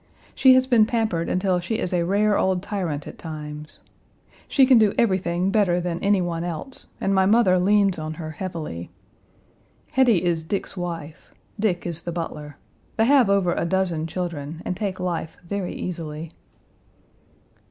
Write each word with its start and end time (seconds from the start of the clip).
She 0.33 0.55
has 0.55 0.65
been 0.65 0.87
pampered 0.87 1.29
until 1.29 1.59
she 1.59 1.77
is 1.77 1.93
a 1.93 2.01
rare 2.01 2.35
old 2.35 2.63
tyrant 2.63 3.05
at 3.07 3.19
times. 3.19 3.81
She 4.47 4.65
can 4.65 4.79
do 4.79 4.95
everything 4.97 5.51
better 5.51 5.79
than 5.79 5.99
any 5.99 6.23
one 6.23 6.43
else, 6.43 6.87
and 6.99 7.13
my 7.13 7.27
mother 7.27 7.59
leans 7.59 7.99
on 7.99 8.15
her 8.15 8.31
heavily. 8.31 8.89
Hetty 9.91 10.23
is 10.23 10.41
Dick's 10.41 10.75
wife; 10.75 11.35
Dick 11.59 11.85
is 11.85 12.01
the 12.01 12.11
butler. 12.11 12.57
They 12.97 13.05
have 13.05 13.29
over 13.29 13.53
a 13.53 13.63
dozen 13.63 14.07
children 14.07 14.63
and 14.65 14.75
take 14.75 14.99
life 14.99 15.37
very 15.47 15.73
easily. 15.75 16.31